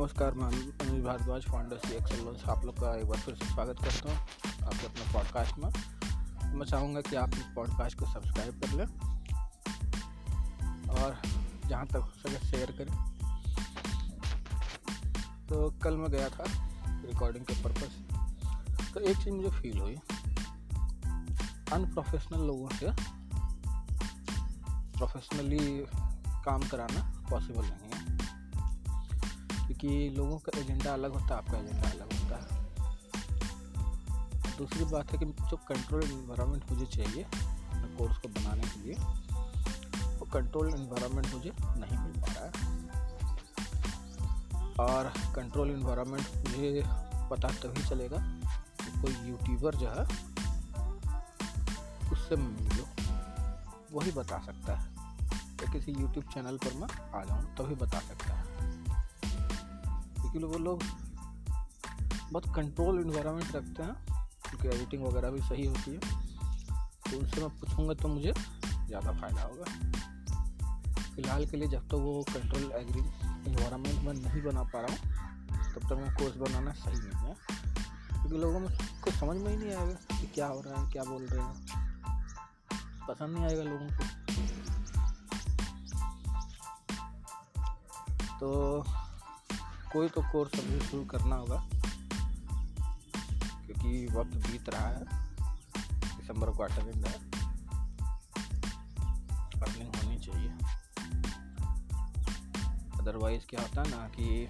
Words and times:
Anuj 0.00 1.02
Bhardwaj 1.04 1.44
founder 1.44 1.78
C 1.78 1.94
Excel 1.94 2.20
loans 2.24 2.44
आप 2.48 2.64
लोग 2.64 2.74
का 2.74 2.94
एक 2.98 3.06
बार 3.06 3.18
फिर 3.20 3.34
से 3.34 3.46
स्वागत 3.46 3.80
करता 3.80 4.10
हूँ 4.10 4.18
आपके 4.66 4.86
अपने 4.86 5.12
पॉडकास्ट 5.12 5.58
में। 5.58 6.54
मैं 6.54 6.66
चाहूँगा 6.66 7.00
कि 7.00 7.16
आप 7.16 7.34
इस 7.34 7.42
पॉडकास्ट 7.56 7.98
को 7.98 8.06
सब्सक्राइब 8.06 8.60
कर 8.60 8.70
लें 8.76 8.86
और 10.94 11.18
जहाँ 11.66 11.86
तक 11.86 11.96
हो 11.96 12.10
सके 12.20 12.38
शेयर 12.46 12.70
करें। 12.78 12.94
तो 15.48 15.56
कल 15.82 15.96
मैं 15.96 16.10
गया 16.10 16.28
था 16.28 16.44
रिकॉर्डिंग 17.04 17.44
के 17.44 17.54
पर्पस 17.62 17.92
तो 18.94 19.00
एक 19.00 19.16
चीज़ 19.16 19.34
मुझे 19.34 19.50
फील 19.60 19.78
हुई। 19.80 19.96
अनप्रोफेशनल 21.72 22.46
लोगों 22.46 22.68
से 22.70 22.86
प्रोफेशनली 24.98 25.84
काम 26.44 26.68
कराना 26.68 27.00
पॉसिबल 27.30 27.62
नहीं 27.62 27.90
है। 27.94 27.99
क्योंकि 29.80 30.10
लोगों 30.10 30.38
का 30.38 30.58
एजेंडा 30.58 30.92
अलग 30.92 31.12
होता 31.12 31.24
है 31.24 31.36
आपका 31.36 31.58
एजेंडा 31.58 31.90
अलग 31.90 32.12
होता। 32.12 32.54
है 32.54 32.60
दूसरी 34.58 34.84
बात 34.84 35.12
है 35.12 35.18
कि 35.18 35.24
जो 35.24 35.56
कंट्रोल 35.56 36.02
इन्वायरमेंट 36.02 36.64
मुझे 36.72 36.86
चाहिए 36.86 37.22
अपने 37.22 37.96
कोर्स 37.96 38.18
को 38.18 38.28
बनाने 38.28 38.60
के 38.60 38.80
लिए, 38.80 38.94
वो 40.18 40.26
कंट्रोल 40.26 40.68
इन्वायरमेंट 40.68 41.34
मुझे 41.34 41.52
नहीं 41.60 41.98
मिल 41.98 42.12
पा 42.12 42.32
रहा 42.32 42.44
है। 42.44 42.80
और 44.80 45.08
कंट्रोल 45.34 45.70
इन्वायरमेंट 45.70 46.28
मुझे 46.36 46.82
पता 47.30 47.48
तभी 47.48 47.82
चलेगा 47.82 48.16
कि 48.80 49.02
कोई 49.02 49.28
यूट्यूबर 49.28 49.74
जो 49.74 49.88
है, 49.88 50.04
उससे 52.12 52.36
मिलो, 52.36 52.86
वही 53.92 54.12
बता 54.12 54.38
सकता 54.38 54.74
है। 54.74 54.90
या 55.30 55.72
किसी 55.72 55.92
यूट्यूब 55.92 56.24
चैनल 56.24 56.56
पर 56.56 56.74
मैं 56.74 57.20
आ 57.20 57.24
जाऊँ, 57.24 57.56
तभी 57.56 57.74
बता 57.74 57.98
सकता 57.98 58.34
है। 58.34 58.49
क्योंकि 60.30 60.46
वो 60.46 60.58
लोग 60.58 60.82
बहुत 62.32 62.54
कंट्रोल 62.56 63.00
इन्वायरमेंट 63.00 63.56
रखते 63.56 63.82
हैं, 63.82 63.94
क्योंकि 64.48 64.68
एडिटिंग 64.68 65.02
वगैरह 65.04 65.30
भी 65.30 65.40
सही 65.40 65.66
होती 65.66 65.90
है। 65.90 65.98
तो 67.10 67.18
उनसे 67.18 67.40
मैं 67.40 67.50
पूछूँगा 67.50 67.94
तो 67.94 68.08
मुझे 68.08 68.32
ज़्यादा 68.32 69.12
फ़ायदा 69.12 69.42
होगा। 69.42 69.64
फ़िलहाल 71.14 71.46
के 71.46 71.56
लिए 71.56 71.68
जब 71.68 71.80
तक 71.80 71.90
तो 71.90 71.98
वो 71.98 72.22
कंट्रोल 72.22 72.72
एग्री 72.72 73.00
इन्वायरमेंट 73.50 74.02
में 74.04 74.12
नहीं 74.12 74.42
बना 74.42 74.62
पा 74.62 74.80
रहा 74.80 74.90
हूँ, 74.90 75.00
तब 75.74 75.88
तक 75.88 75.92
मैं 75.92 76.14
कोर्स 76.14 76.36
बनाना 76.36 76.72
सही 76.72 76.98
नहीं 76.98 77.28
है। 77.28 77.34
क्योंकि 78.12 78.38
लोगों 78.38 78.60
में 78.60 78.68
कुछ 79.04 79.14
समझ 79.14 79.36
में 79.36 79.50
ही 79.50 79.56
नहीं 79.56 79.72
आएगा 79.72 80.18
कि 80.20 80.26
क्या 80.26 80.46
हो 80.46 80.60
रहा 80.60 80.80
है, 80.80 80.90
क्या 80.90 81.04
बोल 81.04 81.22
रहे 81.22 81.42
हैं। 81.42 81.54
पसंद 83.08 83.36
नहीं 83.36 83.44
आएगा 83.44 83.62
लोगों 83.62 83.88
को। 83.88 84.04
तो 88.40 88.84
कोई 89.92 90.08
तो 90.08 90.22
कोर्स 90.22 90.60
अभी 90.60 90.80
शुरू 90.80 91.04
करना 91.04 91.36
होगा। 91.36 91.68
क्योंकि 93.66 94.06
वक्त 94.12 94.36
बीत 94.36 94.68
रहा 94.68 94.88
है। 94.88 95.04
दिसंबर 96.18 96.50
क्वार्टर 96.50 96.82
एंड 96.88 97.06
है। 97.06 97.12
अर्निंग 99.60 99.96
होनी 99.96 100.18
चाहिए। 100.18 100.48
अदरवाइज़ 103.00 103.42
क्या 103.46 103.60
होता 103.60 103.82
है 103.82 103.90
ना 103.90 104.08
कि 104.08 104.46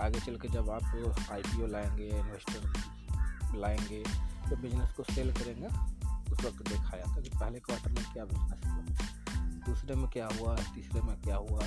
आगे 0.00 0.20
चल 0.20 0.36
के 0.36 0.48
जब 0.48 0.70
आप 0.70 0.84
आई 1.32 1.42
पी 1.42 1.62
ओ 1.62 1.66
लाएँगे 1.66 2.08
इन्वेस्टर 2.08 2.72
लाएँगे 3.58 4.04
तो 4.50 4.56
बिज़नेस 4.56 4.92
को 4.92 5.02
सेल 5.02 5.32
करेंगे, 5.32 5.66
उस 6.32 6.44
वक्त 6.44 6.68
देखा 6.68 6.96
जाता 6.96 7.12
है 7.12 7.22
कि 7.22 7.30
पहले 7.30 7.60
क्वार्टर 7.60 7.90
में 7.90 8.12
क्या 8.12 8.24
बिज़नेस 8.24 8.66
हुआ, 8.66 8.82
दूसरे 9.66 9.94
में 9.94 10.10
क्या 10.10 10.26
हुआ, 10.26 10.56
तीसरे 10.56 11.00
में 11.00 11.20
क्या 11.22 11.36
हुआ। 11.36 11.62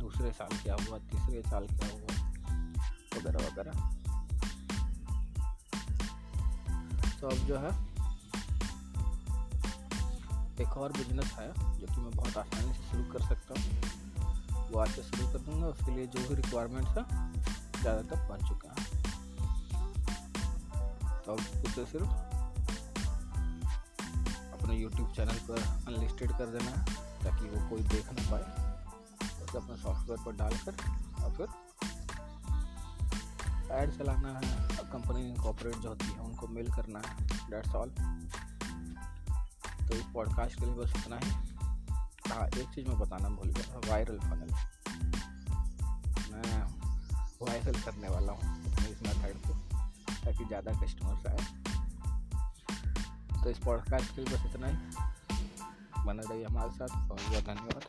दूसरे 0.00 0.32
साल 0.32 0.56
क्या 0.62 0.74
हुआ, 0.74 0.98
तीसरे 0.98 1.42
साल 1.42 1.66
क्या 1.66 1.88
हुआ? 1.88 2.14
वगैरह 3.16 3.46
वगैरह। 3.46 3.72
तो 7.20 7.28
अब 7.28 7.46
जो 7.46 7.58
है, 7.58 7.70
एक 10.60 10.76
और 10.76 10.92
बिज़नेस 10.92 11.32
है 11.32 11.48
जो 11.80 11.86
कि 11.86 12.00
मैं 12.00 12.10
बहुत 12.10 12.36
आसानी 12.36 12.72
से 12.74 12.90
शुरू 12.90 13.04
कर 13.12 13.22
सकता 13.22 13.60
हूँ। 13.60 14.70
वो 14.70 14.78
आज 14.78 14.88
से 14.88 15.02
शुरू 15.02 15.26
कर 15.32 15.38
दूँगा, 15.38 15.66
उसके 15.66 15.94
लिए 15.94 16.06
जो 16.06 16.28
भी 16.28 16.34
रिक्वायरमेंट्स 16.34 16.90
है, 16.90 17.04
ज़्यादातर 17.80 18.16
बन 18.16 18.48
चुका 18.48 18.68
है। 18.68 18.86
तो 21.26 21.32
अब 21.32 21.38
उसे 21.38 21.84
सिर्फ़ 21.86 22.08
अपने 24.52 24.76
यूट्यूब 24.76 25.12
चैनल 25.12 25.38
पर 25.50 25.62
अनलिस्टेड 25.86 26.32
कर 26.32 26.46
देना 26.46 26.70
है, 26.70 26.84
ताकि 27.24 27.48
वो 27.48 27.68
कोई 27.70 27.80
देख 27.80 28.12
ना 28.12 28.30
पाए। 28.30 28.67
उसे 29.48 29.58
अपने 29.58 29.76
सॉफ्टवेयर 29.82 30.18
पर 30.24 30.32
डालकर 30.36 30.72
और 31.24 31.30
फिर 31.36 31.48
एड 33.72 33.90
चलाना 33.98 34.28
है 34.30 34.42
कंपनी 34.92 35.28
इनकॉपरेट 35.28 35.76
जो 35.76 35.88
होती 35.88 36.06
है, 36.06 36.18
उनको 36.20 36.46
मेल 36.48 36.70
करना 36.72 36.98
है 37.06 37.10
डेट्स 37.50 37.74
ऑल 37.74 37.90
तो 39.88 39.94
इस 39.94 40.04
पॉडकास्ट 40.14 40.58
के 40.60 40.66
लिए 40.66 40.74
बस 40.74 40.92
इतना 40.96 41.16
ही। 41.16 41.30
हाँ 42.28 42.46
एक 42.46 42.68
चीज़ 42.74 42.88
मैं 42.88 42.98
बताना 42.98 43.28
भूल 43.28 43.48
गया 43.48 43.74
था 43.74 43.78
वायरल 43.90 44.18
फनल 44.20 44.50
मैं 46.32 46.62
वायरल 47.42 47.80
करने 47.80 48.08
वाला 48.08 48.32
हूँ 48.32 48.42
इस 48.90 49.02
मेथड 49.02 49.36
को, 49.46 49.52
ताकि 50.24 50.44
ज़्यादा 50.44 50.72
कस्टमर्स 50.82 51.26
आए। 51.26 51.40
तो 53.42 53.50
इस 53.50 53.58
पॉडकास्ट 53.58 54.14
के 54.14 54.22
लिए 54.22 54.36
बस 54.36 54.46
इतना 54.46 54.66
ही। 54.66 54.76
बना 56.06 56.22
रही 56.30 56.42
हमारे 56.42 56.70
साथ, 56.70 56.88
बहुत 57.08 57.20
बहुत 57.22 57.44
धन्यवाद। 57.44 57.82